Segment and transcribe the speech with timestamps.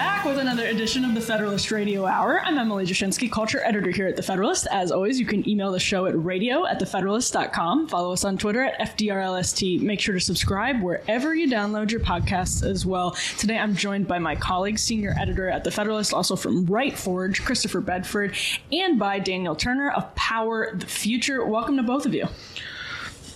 [0.00, 2.40] Back with another edition of the Federalist Radio Hour.
[2.40, 4.66] I'm Emily Jashinsky, culture editor here at The Federalist.
[4.70, 7.86] As always, you can email the show at radio at thefederalist.com.
[7.86, 9.82] Follow us on Twitter at FDRLST.
[9.82, 13.10] Make sure to subscribe wherever you download your podcasts as well.
[13.36, 17.44] Today, I'm joined by my colleague, senior editor at The Federalist, also from Right Forge,
[17.44, 18.34] Christopher Bedford,
[18.72, 21.44] and by Daniel Turner of Power the Future.
[21.44, 22.26] Welcome to both of you.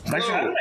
[0.07, 0.55] Thanks for having me.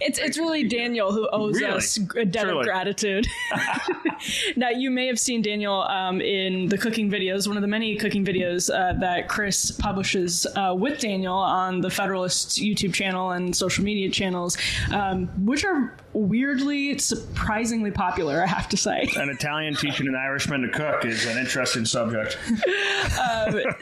[0.00, 1.72] it's it's really Daniel who owes Really?
[1.76, 2.60] us a debt Truly.
[2.60, 3.26] of gratitude.
[4.56, 7.96] now you may have seen Daniel um, in the cooking videos, one of the many
[7.96, 13.54] cooking videos uh, that Chris publishes uh, with Daniel on the Federalist YouTube channel and
[13.54, 14.56] social media channels,
[14.92, 18.42] um, which are weirdly surprisingly popular.
[18.42, 19.10] I have to say.
[19.16, 22.38] An Italian teaching an Irishman to cook is an interesting subject.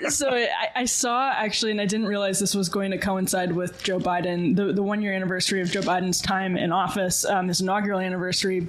[0.09, 3.83] so I, I saw actually, and I didn't realize this was going to coincide with
[3.83, 7.61] Joe Biden, the, the one year anniversary of Joe Biden's time in office, um, his
[7.61, 8.69] inaugural anniversary.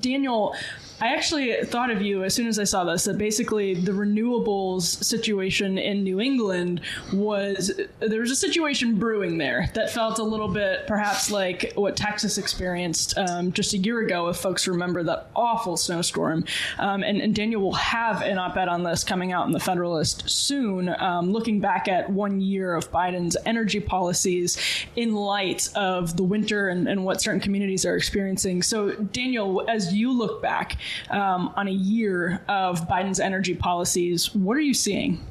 [0.00, 0.54] Daniel,
[1.02, 4.82] I actually thought of you as soon as I saw this that basically the renewables
[5.02, 6.80] situation in New England
[7.12, 11.96] was there was a situation brewing there that felt a little bit perhaps like what
[11.96, 16.44] Texas experienced um, just a year ago, if folks remember that awful snowstorm.
[16.78, 19.58] Um, and, and Daniel will have an op ed on this coming out in the
[19.58, 24.56] Federalist soon, um, looking back at one year of Biden's energy policies
[24.94, 28.62] in light of the winter and, and what certain communities are experiencing.
[28.62, 30.78] So, Daniel, as you look back
[31.10, 35.24] um, on a year of Biden's energy policies, what are you seeing?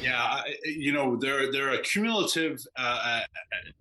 [0.00, 2.64] Yeah, you know, they're they're a cumulative.
[2.78, 3.20] Uh, uh,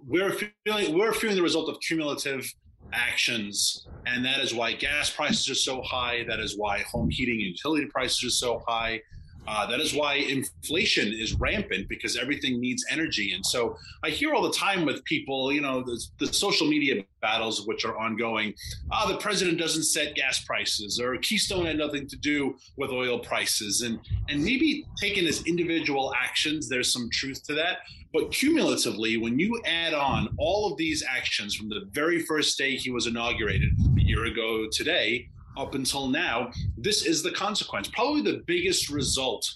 [0.07, 0.31] we're
[0.65, 2.51] feeling we're feeling the result of cumulative
[2.93, 6.23] actions, and that is why gas prices are so high.
[6.27, 9.01] That is why home heating and utility prices are so high.
[9.47, 13.33] Uh, that is why inflation is rampant because everything needs energy.
[13.33, 17.03] And so I hear all the time with people, you know, the, the social media
[17.21, 18.53] battles which are ongoing.
[18.91, 23.19] Ah, the president doesn't set gas prices, or Keystone had nothing to do with oil
[23.19, 27.79] prices, and and maybe taken as individual actions, there's some truth to that.
[28.13, 32.75] But cumulatively, when you add on all of these actions from the very first day
[32.75, 37.87] he was inaugurated a year ago today up until now, this is the consequence.
[37.87, 39.49] Probably the biggest result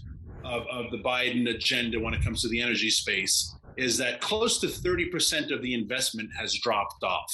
[0.43, 4.59] of, of the Biden agenda when it comes to the energy space is that close
[4.59, 7.33] to 30% of the investment has dropped off.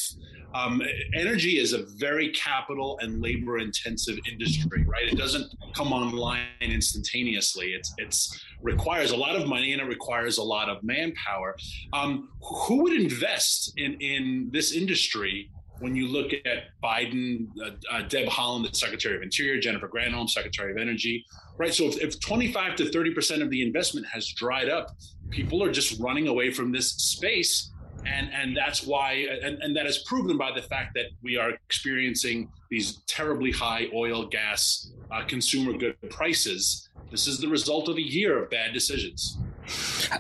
[0.54, 0.82] Um,
[1.14, 5.12] energy is a very capital and labor intensive industry, right?
[5.12, 7.74] It doesn't come online instantaneously.
[7.74, 11.58] It's it's requires a lot of money and it requires a lot of manpower.
[11.92, 18.02] Um, who would invest in in this industry when you look at Biden, uh, uh,
[18.04, 21.26] Deb Haaland, the Secretary of Interior, Jennifer Granholm, Secretary of Energy,
[21.58, 21.74] right?
[21.74, 24.96] So if, if 25 to 30 percent of the investment has dried up,
[25.30, 27.72] people are just running away from this space.
[28.06, 31.50] And, and that's why, and, and that is proven by the fact that we are
[31.50, 36.90] experiencing these terribly high oil, gas, uh, consumer good prices.
[37.10, 39.40] This is the result of a year of bad decisions.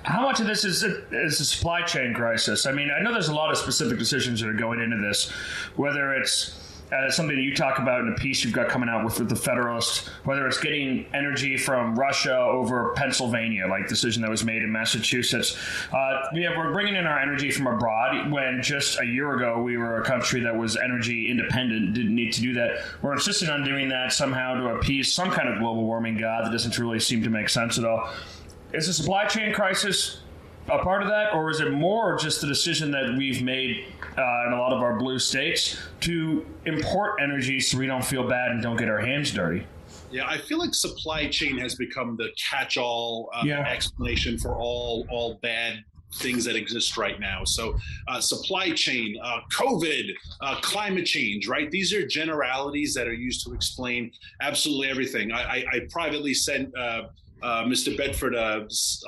[0.04, 2.66] How much of this is a, is a supply chain crisis?
[2.66, 5.30] I mean, I know there's a lot of specific decisions that are going into this,
[5.76, 6.60] whether it's
[6.92, 9.30] uh, something that you talk about in a piece you've got coming out with, with
[9.30, 14.62] the Federalist, whether it's getting energy from Russia over Pennsylvania, like decision that was made
[14.62, 15.58] in Massachusetts.
[15.92, 19.78] Uh, yeah, we're bringing in our energy from abroad when just a year ago we
[19.78, 22.84] were a country that was energy independent, didn't need to do that.
[23.02, 26.52] We're insisting on doing that somehow to appease some kind of global warming god that
[26.52, 28.10] doesn't really seem to make sense at all.
[28.76, 30.20] Is the supply chain crisis
[30.68, 33.86] a part of that, or is it more just the decision that we've made
[34.18, 38.28] uh, in a lot of our blue states to import energy so we don't feel
[38.28, 39.66] bad and don't get our hands dirty?
[40.12, 43.62] Yeah, I feel like supply chain has become the catch-all uh, Yeah.
[43.62, 45.82] explanation for all all bad
[46.16, 47.46] things that exist right now.
[47.46, 47.76] So,
[48.10, 50.12] uh, supply chain, uh, COVID,
[50.42, 51.72] uh, climate change, right?
[51.72, 54.12] These are generalities that are used to explain
[54.42, 55.32] absolutely everything.
[55.32, 56.74] I, I, I privately sent.
[57.42, 57.96] Uh, Mr.
[57.98, 58.62] Bedford uh,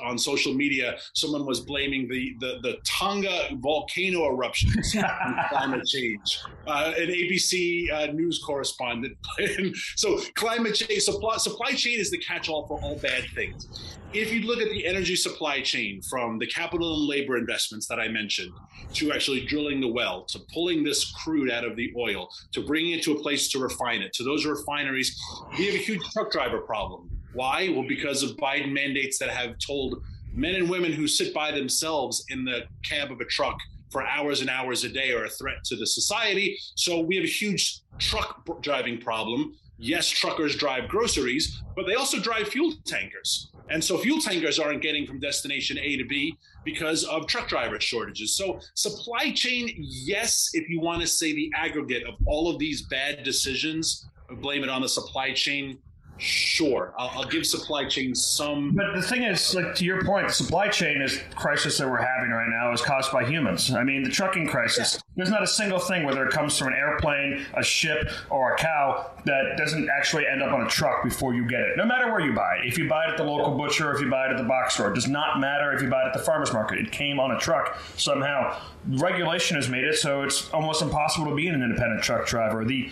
[0.04, 6.40] on social media, someone was blaming the the, the Tonga volcano eruptions on climate change.
[6.66, 9.16] Uh, an ABC uh, news correspondent.
[9.96, 13.66] so climate change, supply, supply chain is the catch-all for all bad things.
[14.12, 17.98] If you look at the energy supply chain from the capital and labor investments that
[17.98, 18.52] I mentioned
[18.94, 22.92] to actually drilling the well, to pulling this crude out of the oil, to bringing
[22.92, 25.18] it to a place to refine it, to those refineries,
[25.58, 27.10] we have a huge truck driver problem.
[27.38, 27.68] Why?
[27.68, 30.02] Well, because of Biden mandates that have told
[30.34, 33.56] men and women who sit by themselves in the cab of a truck
[33.92, 36.58] for hours and hours a day are a threat to the society.
[36.74, 39.54] So we have a huge truck driving problem.
[39.78, 43.52] yes, truckers drive groceries, but they also drive fuel tankers.
[43.70, 47.78] And so fuel tankers aren't getting from destination A to B because of truck driver
[47.78, 48.36] shortages.
[48.36, 52.82] So supply chain, yes, if you want to say the aggregate of all of these
[52.82, 54.08] bad decisions,
[54.40, 55.78] blame it on the supply chain
[56.18, 58.72] Sure, I'll, I'll, give supply chain some.
[58.72, 62.02] But the thing is, like to your point, the supply chain is crisis that we're
[62.02, 63.72] having right now is caused by humans.
[63.72, 64.94] I mean, the trucking crisis.
[64.94, 65.00] Yeah.
[65.16, 68.56] There's not a single thing, whether it comes from an airplane, a ship, or a
[68.56, 71.76] cow, that doesn't actually end up on a truck before you get it.
[71.76, 74.00] No matter where you buy it, if you buy it at the local butcher, if
[74.00, 76.06] you buy it at the box store, it does not matter if you buy it
[76.06, 76.78] at the farmers market.
[76.78, 78.60] It came on a truck somehow.
[78.88, 82.64] Regulation has made it so it's almost impossible to be an independent truck driver.
[82.64, 82.90] The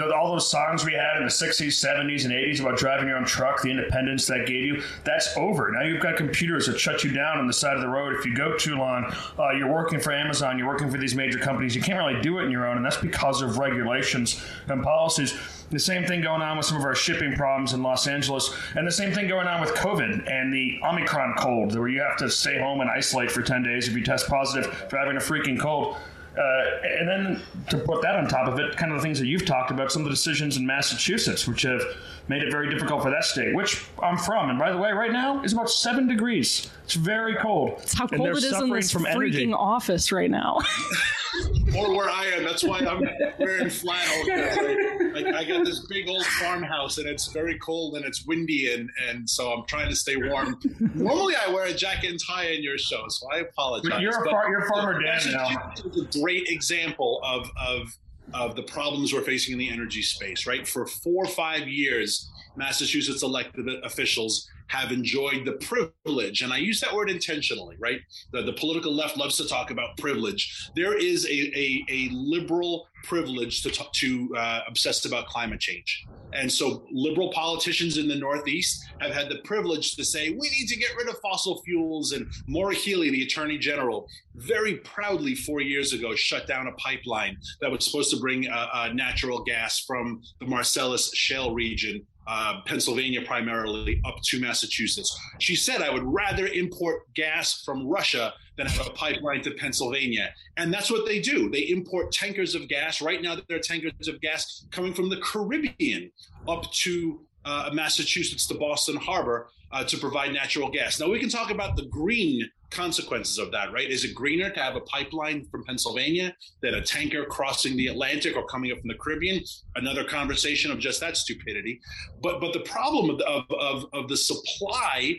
[0.00, 3.24] all those songs we had in the 60s, 70s, and 80s about driving your own
[3.24, 5.70] truck, the independence that gave you, that's over.
[5.70, 8.14] Now you've got computers that shut you down on the side of the road.
[8.14, 11.38] If you go too long, uh, you're working for Amazon, you're working for these major
[11.38, 11.74] companies.
[11.74, 15.34] You can't really do it on your own, and that's because of regulations and policies.
[15.70, 18.86] The same thing going on with some of our shipping problems in Los Angeles, and
[18.86, 22.30] the same thing going on with COVID and the Omicron cold, where you have to
[22.30, 25.58] stay home and isolate for 10 days if you test positive for having a freaking
[25.58, 25.96] cold.
[26.36, 29.26] Uh, and then to put that on top of it, kind of the things that
[29.26, 31.82] you've talked about, some of the decisions in Massachusetts, which have
[32.28, 34.50] made it very difficult for that state, which I'm from.
[34.50, 36.70] And by the way, right now is about seven degrees.
[36.84, 37.78] It's very cold.
[37.82, 39.52] It's how cold it is in this freaking energy.
[39.52, 40.58] office right now.
[41.76, 42.44] or where I am.
[42.44, 43.08] That's why I'm
[43.38, 44.30] wearing flannel.
[44.30, 48.90] I, I, got this big old farmhouse, and it's very cold and it's windy, and
[49.08, 50.60] and so I'm trying to stay warm.
[50.94, 54.00] Normally, I wear a jacket and tie in your show, so I apologize.
[54.00, 55.72] You're a far, you're farmer Dan now.
[55.84, 57.96] a great example of of
[58.34, 60.46] of the problems we're facing in the energy space.
[60.46, 66.56] Right, for four or five years, Massachusetts elected officials have enjoyed the privilege, and I
[66.56, 68.00] use that word intentionally, right?
[68.32, 70.70] The, the political left loves to talk about privilege.
[70.74, 76.06] There is a, a, a liberal privilege to, talk, to uh, obsess about climate change.
[76.32, 80.66] And so liberal politicians in the Northeast have had the privilege to say, we need
[80.68, 82.12] to get rid of fossil fuels.
[82.12, 87.36] And Maura Healey, the attorney general, very proudly four years ago shut down a pipeline
[87.60, 92.60] that was supposed to bring uh, uh, natural gas from the Marcellus shale region uh,
[92.66, 95.18] Pennsylvania primarily up to Massachusetts.
[95.40, 100.32] She said, I would rather import gas from Russia than have a pipeline to Pennsylvania.
[100.56, 101.50] And that's what they do.
[101.50, 103.00] They import tankers of gas.
[103.00, 106.10] Right now, there are tankers of gas coming from the Caribbean
[106.48, 111.00] up to uh, Massachusetts to Boston Harbor uh, to provide natural gas.
[111.00, 113.88] Now, we can talk about the green consequences of that, right?
[113.88, 118.36] Is it greener to have a pipeline from Pennsylvania than a tanker crossing the Atlantic
[118.36, 119.42] or coming up from the Caribbean?
[119.76, 121.80] Another conversation of just that stupidity.
[122.22, 125.16] But but the problem of of, of the supply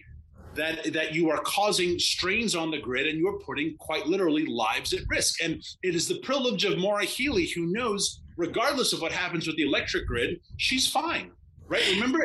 [0.56, 4.94] that that you are causing strains on the grid and you're putting quite literally lives
[4.94, 5.44] at risk.
[5.44, 9.58] And it is the privilege of Maura Healey who knows, regardless of what happens with
[9.58, 11.32] the electric grid, she's fine.
[11.68, 11.84] Right?
[11.92, 12.22] Remember,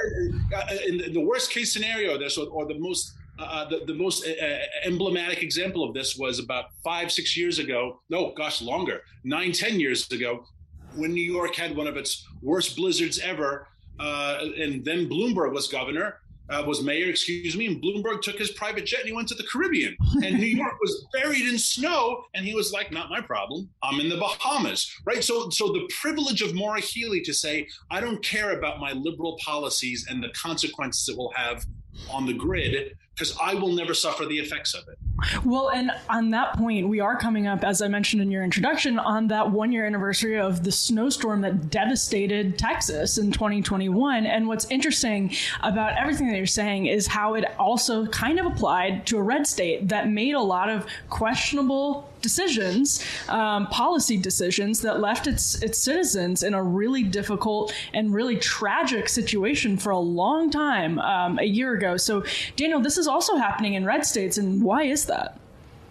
[0.54, 4.30] uh, in the worst case scenario, this or, the most uh, the, the most uh,
[4.44, 8.00] uh, emblematic example of this was about five, six years ago.
[8.10, 10.44] No, gosh, longer, nine, ten years ago,
[10.96, 13.68] when New York had one of its worst blizzards ever.
[14.00, 16.20] Uh, and then Bloomberg was governor,
[16.50, 19.34] uh, was mayor, excuse me, and Bloomberg took his private jet and he went to
[19.34, 19.96] the Caribbean.
[20.24, 23.70] And New York was buried in snow, and he was like, "Not my problem.
[23.82, 25.22] I'm in the Bahamas." Right.
[25.22, 29.38] So, so the privilege of Maura Healey to say, "I don't care about my liberal
[29.44, 31.64] policies and the consequences it will have
[32.10, 34.96] on the grid because I will never suffer the effects of it.
[35.44, 39.00] Well, and on that point, we are coming up, as I mentioned in your introduction,
[39.00, 44.26] on that one year anniversary of the snowstorm that devastated Texas in 2021.
[44.26, 49.06] And what's interesting about everything that you're saying is how it also kind of applied
[49.08, 55.00] to a red state that made a lot of questionable decisions, um, policy decisions that
[55.00, 60.50] left its its citizens in a really difficult and really tragic situation for a long
[60.50, 61.96] time um, a year ago.
[61.96, 62.24] So,
[62.56, 65.38] Daniel, this is also happening in red states, and why is that?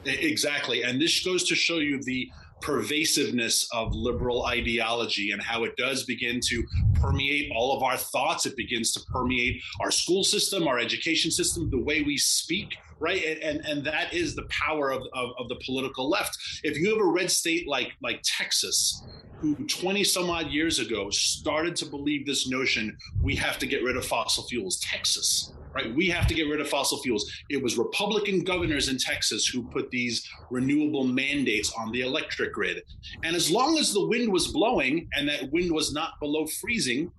[0.05, 2.29] Exactly, and this goes to show you the
[2.61, 6.63] pervasiveness of liberal ideology and how it does begin to
[6.95, 8.45] permeate all of our thoughts.
[8.45, 13.23] It begins to permeate our school system, our education system, the way we speak, right?
[13.23, 16.37] And and, and that is the power of, of, of the political left.
[16.63, 19.03] If you have a red state like like Texas,
[19.39, 23.83] who 20 some odd years ago started to believe this notion we have to get
[23.83, 25.93] rid of fossil fuels, Texas right?
[25.93, 27.31] We have to get rid of fossil fuels.
[27.49, 32.81] It was Republican governors in Texas who put these renewable mandates on the electric grid.
[33.23, 37.11] And as long as the wind was blowing and that wind was not below freezing,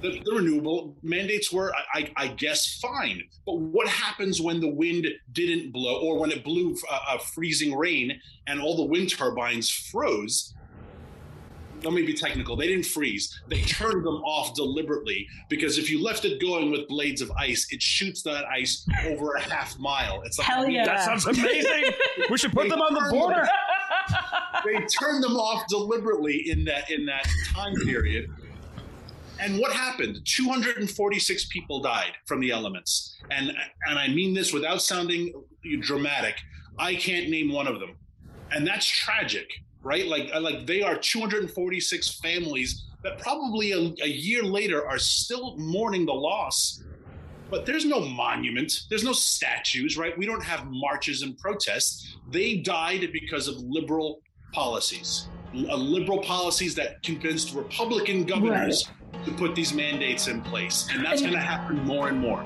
[0.00, 3.22] the, the renewable mandates were, I, I, guess, fine.
[3.46, 7.76] But what happens when the wind didn't blow or when it blew a, a freezing
[7.76, 10.54] rain and all the wind turbines froze?
[11.84, 12.56] Let me be technical.
[12.56, 13.40] They didn't freeze.
[13.48, 17.66] They turned them off deliberately because if you left it going with blades of ice,
[17.70, 20.22] it shoots that ice over a half mile.
[20.24, 20.84] It's like Hell yeah.
[20.86, 21.92] That sounds amazing.
[22.30, 23.46] we should put them on the border.
[24.64, 28.30] they turned them off deliberately in that in that time period.
[29.40, 30.20] And what happened?
[30.24, 33.16] 246 people died from the elements.
[33.30, 33.52] And
[33.88, 35.32] and I mean this without sounding
[35.80, 36.36] dramatic.
[36.78, 37.96] I can't name one of them.
[38.50, 39.48] And that's tragic,
[39.82, 40.06] right?
[40.06, 46.06] Like like they are 246 families that probably a, a year later are still mourning
[46.06, 46.82] the loss.
[47.50, 50.16] But there's no monument there's no statues right?
[50.16, 52.16] We don't have marches and protests.
[52.30, 54.22] They died because of liberal
[54.52, 59.24] policies uh, liberal policies that convinced republican governors right.
[59.24, 60.88] to put these mandates in place.
[60.90, 62.42] And that's going to happen more and more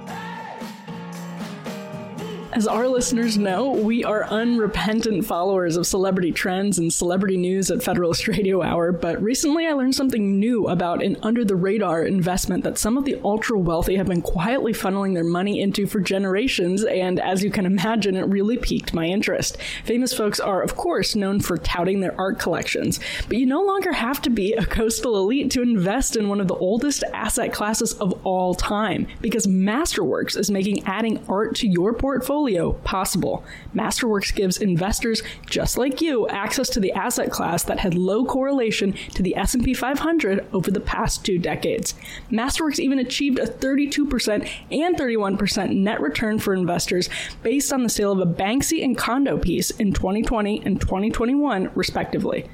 [2.57, 7.83] as our listeners know, we are unrepentant followers of celebrity trends and celebrity news at
[7.83, 12.65] Federalist Radio Hour, but recently I learned something new about an under the radar investment
[12.65, 16.83] that some of the ultra wealthy have been quietly funneling their money into for generations,
[16.83, 19.59] and as you can imagine, it really piqued my interest.
[19.85, 23.93] Famous folks are, of course, known for touting their art collections, but you no longer
[23.93, 27.93] have to be a coastal elite to invest in one of the oldest asset classes
[27.99, 33.45] of all time, because Masterworks is making adding art to your portfolio portfolio possible.
[33.75, 38.93] Masterworks gives investors just like you access to the asset class that had low correlation
[39.15, 41.95] to the S&P 500 over the past 2 decades.
[42.31, 47.09] Masterworks even achieved a 32% and 31% net return for investors
[47.43, 52.49] based on the sale of a Banksy and Condo piece in 2020 and 2021 respectively.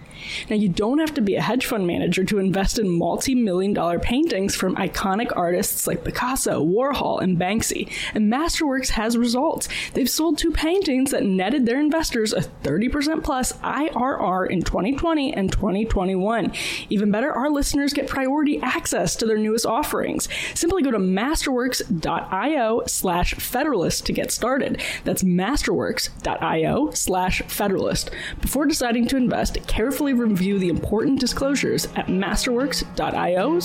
[0.49, 3.73] Now, you don't have to be a hedge fund manager to invest in multi million
[3.73, 7.91] dollar paintings from iconic artists like Picasso, Warhol, and Banksy.
[8.14, 9.69] And Masterworks has results.
[9.95, 15.50] They've sold two paintings that netted their investors a 30% plus IRR in 2020 and
[15.50, 16.52] 2021.
[16.88, 20.29] Even better, our listeners get priority access to their newest offerings.
[20.55, 24.83] Simply go to masterworks.io slash federalist to get started.
[25.05, 28.11] That's masterworks.io slash federalist.
[28.41, 33.59] Before deciding to invest, carefully review the important disclosures at masterworks.io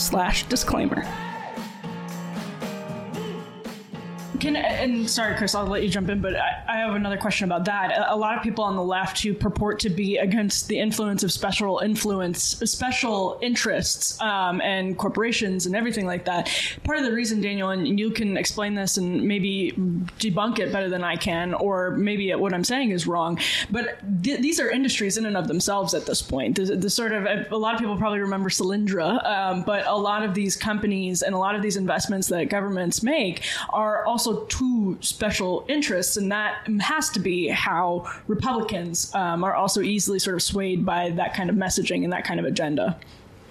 [4.40, 7.46] Can and sorry, Chris, I'll let you jump in, but I, I, have another question
[7.46, 8.08] about that.
[8.10, 11.32] A, lot of people on the left who purport to be against the influence of
[11.32, 16.52] special influence, special interests, um, and corporations and everything like that.
[16.84, 19.72] Part of the reason, Daniel, and you can explain this and maybe
[20.20, 23.40] debunk it better than I can, or maybe what I'm saying is wrong.
[23.72, 26.58] But th- these are industries in and of themselves at this point.
[26.58, 30.24] The, the sort of a lot of people probably remember Solyndra, um, but a lot
[30.24, 34.46] of these companies and a lot of these investments that governments make are also also
[34.46, 40.36] two special interests, and that has to be how Republicans um, are also easily sort
[40.36, 43.00] of swayed by that kind of messaging and that kind of agenda.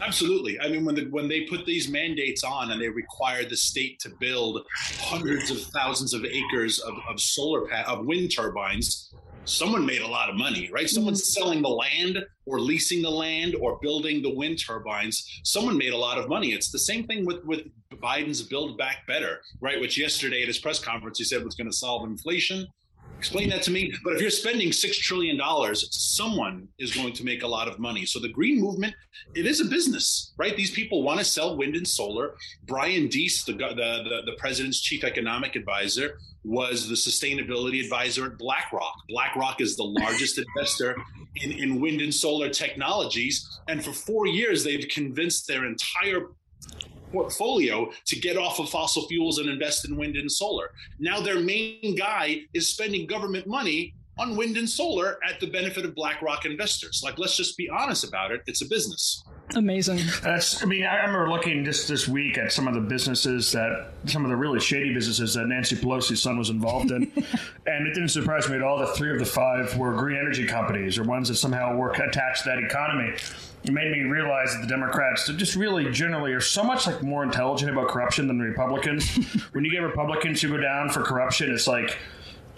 [0.00, 0.61] Absolutely.
[0.61, 3.99] I mean, when the, when they put these mandates on and they require the state
[4.00, 4.62] to build
[4.99, 9.14] hundreds of thousands of acres of, of solar pa- of wind turbines,
[9.47, 10.88] someone made a lot of money, right?
[10.90, 11.42] Someone's mm-hmm.
[11.42, 15.41] selling the land or leasing the land or building the wind turbines.
[15.45, 16.53] Someone made a lot of money.
[16.53, 19.81] It's the same thing with with Biden's Build Back Better, right?
[19.81, 22.67] Which yesterday at his press conference he said was going to solve inflation.
[23.19, 23.93] Explain that to me.
[24.05, 27.79] But if you're spending six trillion dollars, someone is going to make a lot of
[27.79, 28.05] money.
[28.05, 28.95] So the green movement,
[29.35, 30.55] it is a business, right?
[30.55, 32.35] These people want to sell wind and solar.
[32.65, 38.38] Brian Deese, the the, the, the president's chief economic advisor, was the sustainability advisor at
[38.38, 38.95] BlackRock.
[39.09, 40.97] BlackRock is the largest investor
[41.43, 43.61] in, in wind and solar technologies.
[43.69, 46.29] And for four years, they've convinced their entire
[47.12, 50.71] portfolio to get off of fossil fuels and invest in wind and solar.
[50.99, 55.85] Now their main guy is spending government money on wind and solar at the benefit
[55.85, 57.03] of BlackRock investors.
[57.05, 58.43] Like, let's just be honest about it.
[58.47, 59.23] It's a business.
[59.55, 60.01] Amazing.
[60.23, 60.63] That's.
[60.63, 64.25] I mean, I remember looking just this week at some of the businesses that some
[64.25, 67.03] of the really shady businesses that Nancy Pelosi's son was involved in,
[67.67, 70.47] and it didn't surprise me at all that three of the five were green energy
[70.47, 73.15] companies or ones that somehow were attached to that economy
[73.67, 77.25] it made me realize that the Democrats just really generally are so much like more
[77.25, 79.17] intelligent about corruption than the Republicans.
[79.53, 81.99] when you get Republicans who go down for corruption, it's like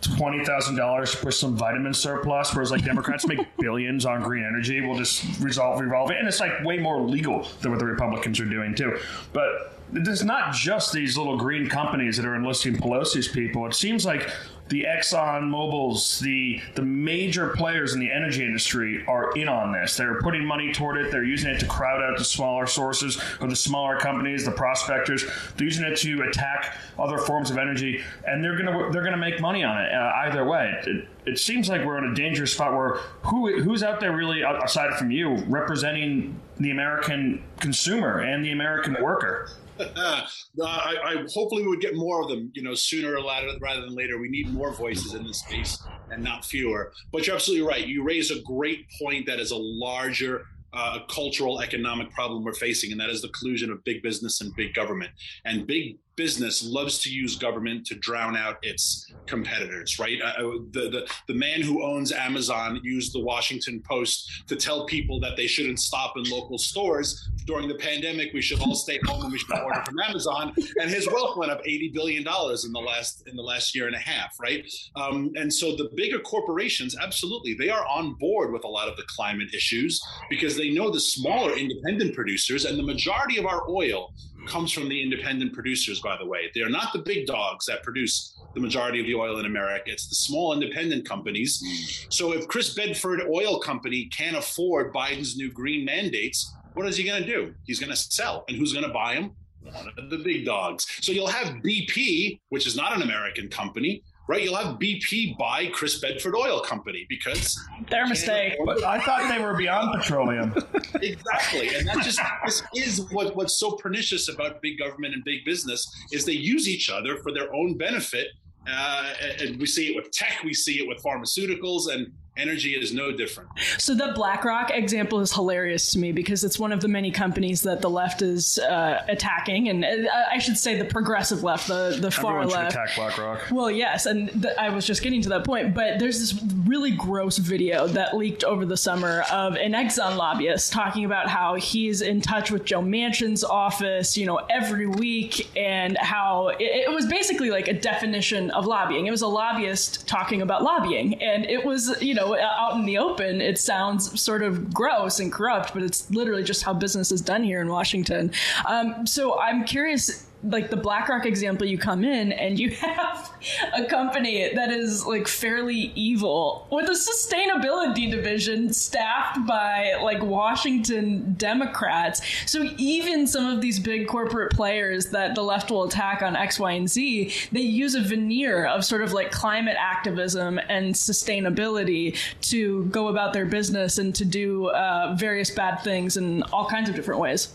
[0.01, 4.81] twenty thousand dollars for some vitamin surplus, whereas like Democrats make billions on green energy.
[4.81, 8.41] We'll just resolve revolve it, and it's like way more legal than what the Republicans
[8.41, 8.99] are doing too.
[9.33, 13.67] But it's not just these little green companies that are enlisting Pelosi's people.
[13.67, 14.31] It seems like
[14.69, 19.97] the Exxon Mobil's, the the major players in the energy industry are in on this.
[19.97, 21.11] They're putting money toward it.
[21.11, 25.25] They're using it to crowd out the smaller sources or the smaller companies, the prospectors.
[25.57, 29.41] They're using it to attack other forms of energy, and they're gonna they're gonna make
[29.41, 30.75] money on it uh, either way.
[30.87, 34.43] It, it seems like we're in a dangerous spot where who who's out there really
[34.43, 39.51] aside from you representing the American consumer and the American worker.
[39.79, 43.81] I, I, hopefully we would get more of them, you know, sooner or later rather
[43.81, 44.19] than later.
[44.19, 46.93] We need more voices in this space and not fewer.
[47.13, 47.87] But you're absolutely right.
[47.87, 52.93] You raise a great point that is a larger uh, cultural economic problem we're facing,
[52.93, 55.11] and that is the collusion of big business and big government.
[55.45, 60.21] And big business loves to use government to drown out its competitors, right?
[60.21, 65.21] Uh, the, the, the man who owns Amazon used the Washington Post to tell people
[65.21, 68.33] that they shouldn't stop in local stores during the pandemic.
[68.35, 70.53] We should all stay home and we should order from Amazon.
[70.81, 73.87] And his wealth went up eighty billion dollars in the last in the last year
[73.87, 74.67] and a half, right?
[74.97, 78.97] Um, and so the bigger corporations, absolutely, they are on board with a lot of
[78.97, 83.63] the climate issues because they know the smaller independent producers and the majority of our
[83.71, 84.13] oil
[84.49, 86.51] comes from the independent producers, by the way.
[86.55, 89.91] They're not the big dogs that produce the majority of the oil in America.
[89.91, 92.07] It's the small independent companies.
[92.09, 97.05] So if Chris Bedford Oil Company can't afford Biden's new green mandates, what is he
[97.05, 97.55] going to do?
[97.65, 98.45] He's going to sell.
[98.49, 99.33] And who's going to buy him?
[99.63, 100.87] One of the big dogs.
[101.03, 104.43] So you'll have BP, which is not an American company, right?
[104.43, 107.59] You'll have BP buy Chris Bedford Oil Company because
[107.91, 108.55] their mistake.
[108.65, 110.55] But I thought they were beyond petroleum.
[111.03, 115.45] exactly, and that just this is what what's so pernicious about big government and big
[115.45, 118.29] business is they use each other for their own benefit.
[118.71, 122.93] Uh, and we see it with tech, we see it with pharmaceuticals, and energy is
[122.95, 123.51] no different.
[123.79, 127.63] So the BlackRock example is hilarious to me because it's one of the many companies
[127.63, 131.99] that the left is uh, attacking, and uh, I should say the progressive left, the
[132.01, 132.75] the far Everyone left.
[132.75, 133.51] attack BlackRock.
[133.51, 136.93] Well, yes, and th- I was just getting to that point, but there's this really
[136.93, 142.01] gross video that leaked over the summer of an Exxon lobbyist talking about how he's
[142.01, 147.07] in touch with Joe Manchin's office, you know, every week, and how it, it was
[147.07, 149.07] basically like a definition of lobbying.
[149.07, 152.99] It was a lobbyist talking about lobbying, and it was, you know out in the
[152.99, 157.21] open, it sounds sort of gross and corrupt, but it's literally just how business is
[157.21, 158.31] done here in Washington.
[158.67, 163.33] Um, so I'm curious like the BlackRock example, you come in and you have
[163.75, 171.35] a company that is like fairly evil with a sustainability division staffed by like Washington
[171.37, 172.21] Democrats.
[172.47, 176.59] So even some of these big corporate players that the left will attack on X,
[176.59, 182.17] Y, and Z, they use a veneer of sort of like climate activism and sustainability
[182.43, 186.89] to go about their business and to do uh, various bad things in all kinds
[186.89, 187.49] of different ways.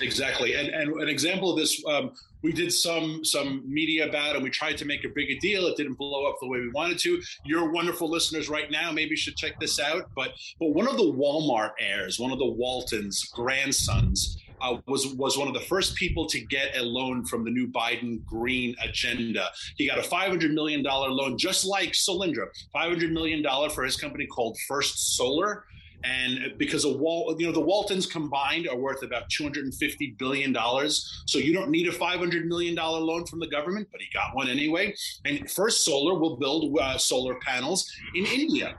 [0.00, 4.44] Exactly, and and an example of this, um, we did some some media about, and
[4.44, 5.66] we tried to make a bigger deal.
[5.66, 7.20] It didn't blow up the way we wanted to.
[7.44, 10.10] Your wonderful listeners right now maybe should check this out.
[10.14, 14.38] But but one of the Walmart heirs, one of the Waltons' grandsons.
[14.58, 17.68] Uh, was was one of the first people to get a loan from the new
[17.68, 19.50] Biden green agenda.
[19.76, 23.96] He got a 500 million dollar loan, just like Solyndra, 500 million dollar for his
[23.98, 25.66] company called First Solar
[26.06, 31.22] and because a wall you know the waltons combined are worth about 250 billion dollars
[31.26, 34.34] so you don't need a 500 million dollar loan from the government but he got
[34.34, 38.76] one anyway and first solar will build uh, solar panels in india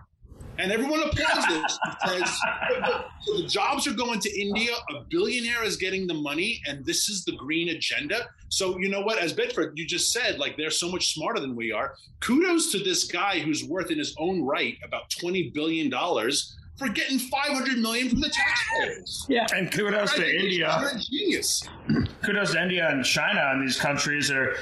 [0.59, 2.41] and everyone applauds this because
[3.21, 4.71] so the jobs are going to India.
[4.89, 8.27] A billionaire is getting the money, and this is the green agenda.
[8.49, 9.19] So you know what?
[9.19, 11.93] As Bedford, you just said, like they're so much smarter than we are.
[12.21, 16.89] Kudos to this guy who's worth in his own right about twenty billion dollars for
[16.89, 19.25] getting 500 million from the taxpayers.
[19.27, 19.45] Yeah.
[19.55, 20.91] And kudos to India.
[21.09, 21.67] Genius.
[22.23, 24.55] Kudos to India and China and these countries are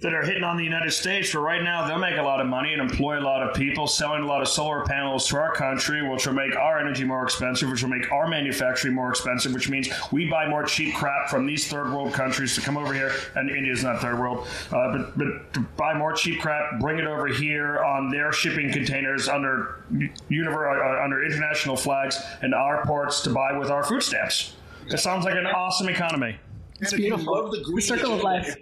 [0.00, 1.30] that are hitting on the United States.
[1.30, 3.86] For right now, they'll make a lot of money and employ a lot of people,
[3.86, 7.24] selling a lot of solar panels to our country, which will make our energy more
[7.24, 11.28] expensive, which will make our manufacturing more expensive, which means we buy more cheap crap
[11.28, 13.12] from these third world countries to come over here.
[13.34, 17.06] And India's not third world, uh, but, but to buy more cheap crap, bring it
[17.06, 19.82] over here on their shipping containers under
[20.30, 24.54] univer- uh, under international flags and our ports to buy with our food stamps.
[24.86, 26.38] It sounds like an awesome economy.
[26.80, 27.50] It's beautiful.
[27.50, 28.56] the, the circle of life.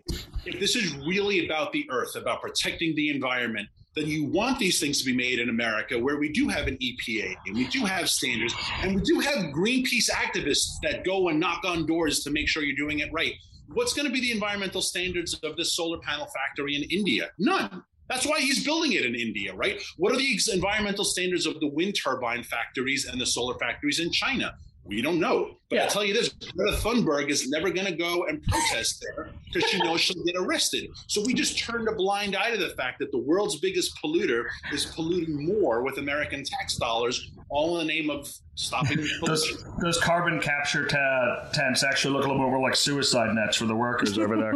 [0.46, 4.78] If, this is really about the earth, about protecting the environment, then you want these
[4.78, 7.84] things to be made in America where we do have an EPA and we do
[7.84, 12.30] have standards and we do have Greenpeace activists that go and knock on doors to
[12.30, 13.32] make sure you're doing it right.
[13.72, 17.30] What's going to be the environmental standards of this solar panel factory in India?
[17.38, 17.82] None.
[18.08, 19.82] That's why he's building it in India, right?
[19.96, 24.12] What are the environmental standards of the wind turbine factories and the solar factories in
[24.12, 24.54] China?
[24.86, 25.56] We don't know.
[25.68, 25.82] But Yeah.
[25.84, 29.68] I'll tell you this Greta Thunberg is never going to go and protest there because
[29.68, 30.90] she knows she'll get arrested.
[31.08, 34.44] So we just turned a blind eye to the fact that the world's biggest polluter
[34.72, 39.04] is polluting more with American tax dollars, all in the name of stopping.
[39.24, 43.56] Those, those carbon capture ta- tents actually look a little bit more like suicide nets
[43.56, 44.54] for the workers over there.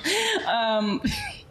[0.46, 1.02] Um,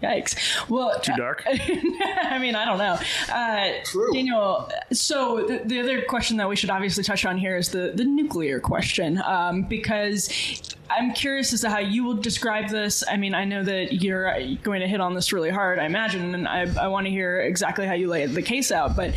[0.04, 0.70] Yikes.
[0.70, 1.44] Well, Too dark?
[1.48, 3.00] I mean, I don't know.
[3.34, 4.12] Uh, True.
[4.14, 7.94] Daniel, so the, the other question that we should obviously touch on here is the,
[7.96, 13.04] the nuclear question, um, because I'm curious as to how you will describe this.
[13.10, 14.32] I mean, I know that you're
[14.64, 17.42] going to hit on this really hard, I imagine, and I, I want to hear
[17.42, 19.14] exactly how you lay the case out, but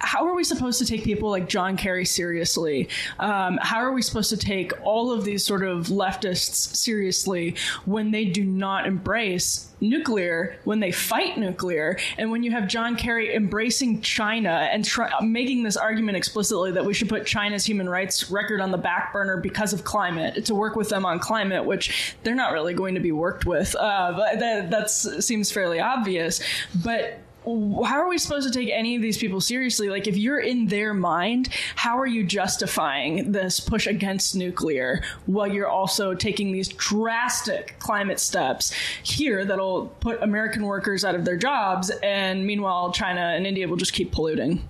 [0.00, 2.88] how are we supposed to take people like John Kerry seriously?
[3.18, 8.10] Um, how are we supposed to take all of these sort of leftists seriously when
[8.10, 13.34] they do not embrace nuclear, when they fight nuclear, and when you have John Kerry
[13.34, 18.30] embracing China and try- making this argument explicitly that we should put China's human rights
[18.30, 22.16] record on the back burner because of climate, to work with them on climate, which
[22.22, 23.74] they're not really going to be worked with.
[23.74, 26.40] Uh, that that's, seems fairly obvious.
[26.82, 29.88] But how are we supposed to take any of these people seriously?
[29.88, 35.46] Like, if you're in their mind, how are you justifying this push against nuclear while
[35.46, 41.36] you're also taking these drastic climate steps here that'll put American workers out of their
[41.36, 44.68] jobs, and meanwhile, China and India will just keep polluting?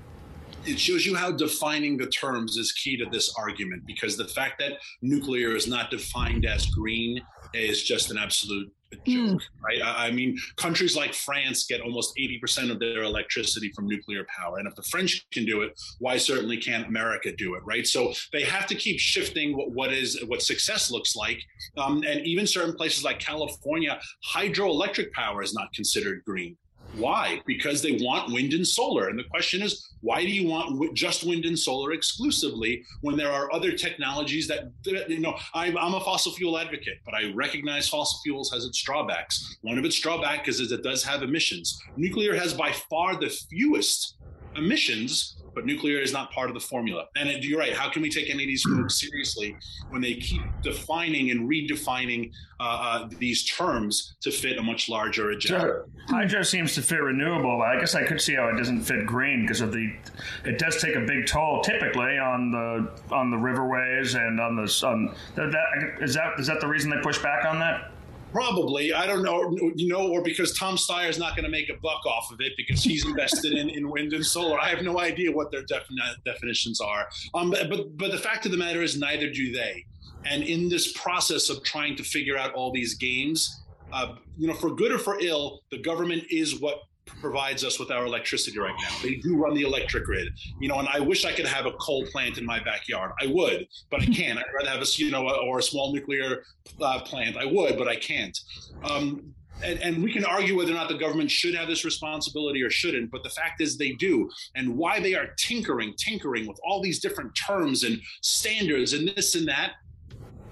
[0.67, 4.59] it shows you how defining the terms is key to this argument because the fact
[4.59, 7.21] that nuclear is not defined as green
[7.55, 8.73] is just an absolute
[9.07, 9.83] joke, right?
[9.83, 14.59] I I mean, countries like France get almost 80% of their electricity from nuclear power.
[14.59, 17.87] And if the French can do it, why certainly can't America do it, right?
[17.87, 21.41] So they have to keep shifting what, what is what success looks like.
[21.77, 24.01] Um, and even certain places like California,
[24.33, 26.57] hydroelectric power is not considered green.
[26.97, 27.41] Why?
[27.47, 29.09] Because they want wind and solar.
[29.09, 33.33] And the question is, why do you want just wind and solar exclusively when there
[33.33, 37.33] are other technologies that, that, you know, I'm, I'm a fossil fuel advocate, but I
[37.35, 39.57] recognize fossil fuels has its drawbacks.
[39.63, 41.81] One of its drawbacks is, is it does have emissions.
[41.97, 44.16] Nuclear has by far the fewest
[44.59, 47.07] emissions, but nuclear is not part of the formula.
[47.17, 47.73] And you're right.
[47.73, 49.57] How can we take any of these folks seriously
[49.89, 55.31] when they keep defining and redefining uh, uh, these terms to fit a much larger
[55.31, 55.61] agenda?
[55.61, 55.87] Sure.
[56.11, 57.57] Hydro seems to fit renewable.
[57.59, 59.97] but I guess I could see how it doesn't fit green because of the.
[60.45, 64.87] It does take a big toll, typically on the on the riverways and on the
[64.87, 65.15] on.
[65.37, 67.93] That, that, is that is that the reason they push back on that?
[68.33, 71.77] Probably, I don't know, you know, or because Tom Steyer's not going to make a
[71.81, 74.59] buck off of it because he's invested in, in wind and solar.
[74.59, 77.07] I have no idea what their defini- definitions are.
[77.35, 79.87] Um, but, but but the fact of the matter is, neither do they.
[80.25, 83.63] And in this process of trying to figure out all these games,
[83.93, 86.81] uh, you know, for good or for ill, the government is what
[87.21, 88.97] provides us with our electricity right now.
[89.03, 90.29] They do run the electric grid,
[90.61, 93.13] you know, and I wish I could have a coal plant in my backyard.
[93.21, 94.39] I would, but I can't.
[94.39, 96.43] I'd rather have a, you know, or a small nuclear
[96.81, 97.37] uh, plant.
[97.37, 98.39] I would, but I can't.
[98.85, 102.63] Um, and, and we can argue whether or not the government should have this responsibility
[102.63, 104.29] or shouldn't, but the fact is they do.
[104.55, 109.35] And why they are tinkering, tinkering with all these different terms and standards and this
[109.35, 109.73] and that,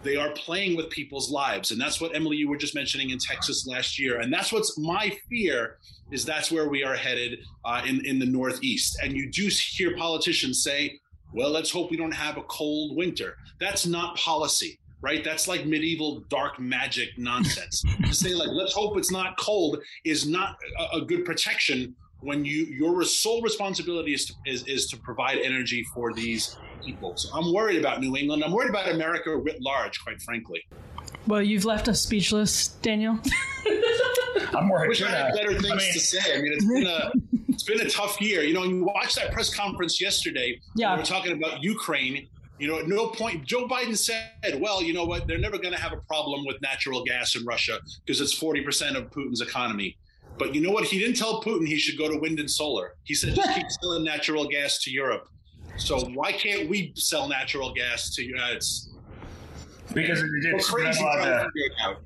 [0.05, 1.71] they are playing with people's lives.
[1.71, 4.21] And that's what emily you were just mentioning in texas last year.
[4.21, 5.79] And that's what's my fear
[6.11, 8.99] is that's where we are headed uh, in, in the northeast.
[9.03, 11.01] And you do hear politicians say
[11.33, 13.37] well let's hope we don't have a cold winter.
[13.59, 15.23] That's not policy right?
[15.23, 17.85] That's like medieval dark magic nonsense.
[18.07, 22.45] To say like let's hope it's not cold is not a, a good protection when
[22.45, 27.17] you your sole responsibility is to, is, is to provide energy for these people.
[27.17, 28.43] So I'm worried about New England.
[28.45, 30.63] I'm worried about America writ large, quite frankly.
[31.27, 33.19] Well, you've left us speechless, Daniel.
[34.55, 34.89] I'm I worried.
[34.89, 35.37] wish I had too.
[35.39, 36.39] better things I mean, to say.
[36.39, 37.13] I mean, it's been a
[37.49, 38.43] it's been a tough year.
[38.43, 40.61] You know, you watched that press conference yesterday.
[40.77, 40.95] Yeah.
[40.95, 42.29] we were talking about Ukraine.
[42.59, 45.27] You know, at no point Joe Biden said, "Well, you know what?
[45.27, 48.61] They're never going to have a problem with natural gas in Russia because it's forty
[48.63, 49.97] percent of Putin's economy."
[50.39, 50.85] But you know what?
[50.85, 52.95] He didn't tell Putin he should go to wind and solar.
[53.05, 55.29] He said just keep selling natural gas to Europe.
[55.77, 58.91] So why can't we sell natural gas to uh, it's
[59.93, 62.03] because it, we're it's crazy not, trying uh, to figure it out.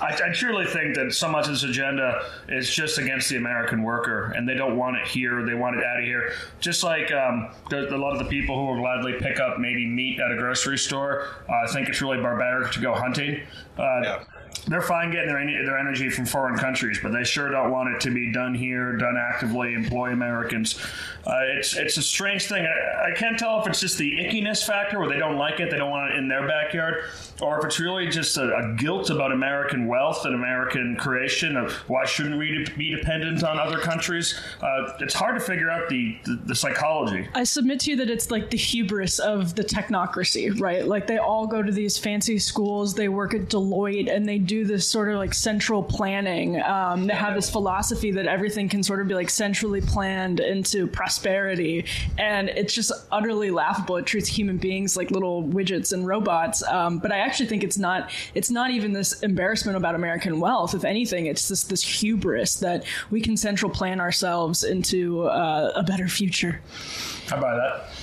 [0.00, 3.82] I, I truly think that so much of this agenda is just against the American
[3.82, 5.44] worker, and they don't want it here.
[5.44, 6.32] They want it out of here.
[6.60, 9.86] Just like um, the, a lot of the people who will gladly pick up maybe
[9.86, 13.40] meat at a grocery store uh, think it's really barbaric to go hunting.
[13.78, 14.24] Uh, Yeah.
[14.66, 18.00] They're fine getting their, their energy from foreign countries, but they sure don't want it
[18.02, 20.78] to be done here, done actively, employ Americans.
[21.26, 22.66] Uh, it's it's a strange thing.
[22.66, 25.70] I, I, can't tell if it's just the ickiness factor, where they don't like it,
[25.70, 27.04] they don't want it in their backyard,
[27.42, 31.72] or if it's really just a, a guilt about American wealth and American creation of
[31.88, 34.38] why shouldn't we be dependent on other countries.
[34.62, 37.28] Uh, it's hard to figure out the, the, the psychology.
[37.34, 40.86] I submit to you that it's like the hubris of the technocracy, right?
[40.86, 44.64] Like they all go to these fancy schools, they work at Deloitte, and they do
[44.64, 46.60] this sort of like central planning.
[46.62, 50.86] Um, they have this philosophy that everything can sort of be like centrally planned into
[50.86, 51.86] prosperity,
[52.18, 53.96] and it's just utterly laughable.
[53.96, 56.62] It treats human beings like little widgets and robots.
[56.64, 58.10] Um, but I actually think it's not.
[58.34, 60.74] It's not even this embarrassment about American wealth.
[60.74, 65.82] If anything, it's this this hubris that we can central plan ourselves into uh, a
[65.82, 66.60] better future.
[67.28, 67.99] How about that?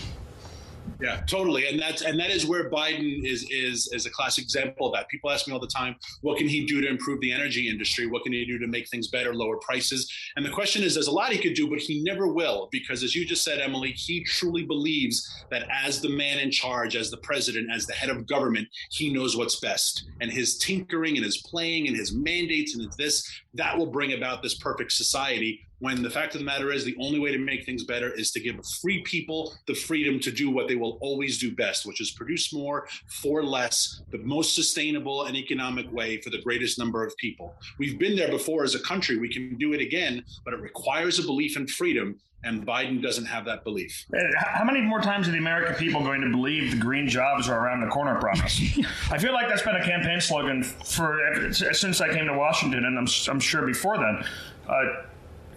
[0.99, 4.87] Yeah, totally, and that's and that is where Biden is is is a classic example
[4.87, 5.07] of that.
[5.09, 8.07] People ask me all the time, what can he do to improve the energy industry?
[8.07, 10.11] What can he do to make things better, lower prices?
[10.35, 13.03] And the question is, there's a lot he could do, but he never will, because
[13.03, 17.11] as you just said, Emily, he truly believes that as the man in charge, as
[17.11, 21.25] the president, as the head of government, he knows what's best, and his tinkering and
[21.25, 26.01] his playing and his mandates and this that will bring about this perfect society when
[26.01, 28.39] the fact of the matter is the only way to make things better is to
[28.39, 32.11] give free people the freedom to do what they will always do best which is
[32.11, 37.15] produce more for less the most sustainable and economic way for the greatest number of
[37.17, 40.59] people we've been there before as a country we can do it again but it
[40.61, 44.05] requires a belief in freedom and Biden doesn't have that belief.
[44.37, 47.65] How many more times are the American people going to believe the green jobs are
[47.65, 48.61] around the corner promise?
[49.11, 52.97] I feel like that's been a campaign slogan for since I came to Washington, and
[52.97, 54.23] I'm, I'm sure before then.
[54.69, 55.07] Uh,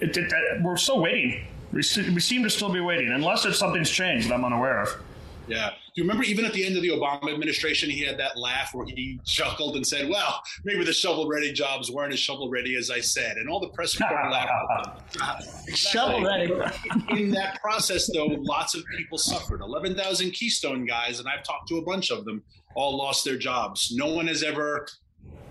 [0.00, 1.44] it, it, we're still waiting.
[1.72, 5.00] We, we seem to still be waiting, unless there's something's changed that I'm unaware of.
[5.46, 5.70] Yeah.
[5.70, 8.70] Do you remember even at the end of the Obama administration, he had that laugh
[8.72, 12.76] where he chuckled and said, Well, maybe the shovel ready jobs weren't as shovel ready
[12.76, 13.36] as I said.
[13.36, 15.66] And all the press reported laughed.
[15.76, 16.52] Shovel ready.
[17.10, 19.60] In that process, though, lots of people suffered.
[19.60, 22.42] 11,000 Keystone guys, and I've talked to a bunch of them,
[22.76, 23.90] all lost their jobs.
[23.92, 24.86] No one has ever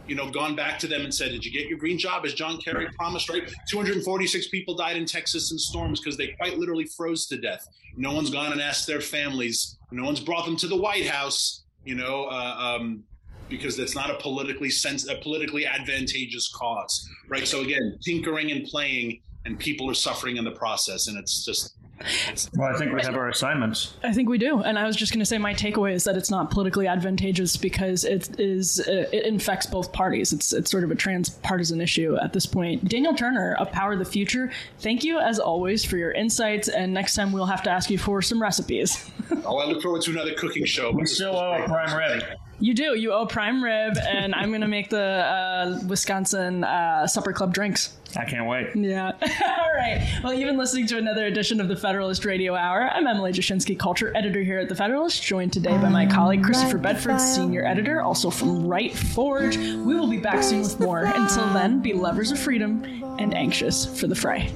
[0.09, 2.33] you know, gone back to them and said, "Did you get your green job?" As
[2.33, 3.43] John Kerry promised, right?
[3.69, 7.67] 246 people died in Texas in storms because they quite literally froze to death.
[7.95, 9.77] No one's gone and asked their families.
[9.91, 11.63] No one's brought them to the White House.
[11.85, 13.03] You know, uh, um,
[13.49, 17.47] because that's not a politically sense, a politically advantageous cause, right?
[17.47, 21.75] So again, tinkering and playing, and people are suffering in the process, and it's just
[22.55, 23.95] well, I think we have our assignments.
[24.03, 26.15] I think we do, and I was just going to say my takeaway is that
[26.15, 30.33] it's not politically advantageous because it is uh, it infects both parties.
[30.33, 32.87] It's it's sort of a transpartisan issue at this point.
[32.87, 37.15] Daniel Turner of Power the Future, thank you as always for your insights, and next
[37.15, 39.09] time we'll have to ask you for some recipes.
[39.45, 40.91] oh, I look forward to another cooking show.
[40.91, 42.23] We still owe a prime rib.
[42.61, 42.95] You do.
[42.95, 47.53] You owe prime rib, and I'm going to make the uh, Wisconsin uh, Supper Club
[47.53, 47.95] drinks.
[48.17, 48.75] I can't wait.
[48.75, 49.11] Yeah.
[49.21, 50.19] All right.
[50.23, 52.89] Well, you've been listening to another edition of the Federalist Radio Hour.
[52.91, 56.79] I'm Emily Jashinsky, culture editor here at the Federalist, joined today by my colleague Christopher
[56.79, 59.57] Bedford, senior editor, also from Right Forge.
[59.57, 61.05] We will be back soon with more.
[61.05, 62.83] Until then, be lovers of freedom
[63.19, 64.51] and anxious for the fray.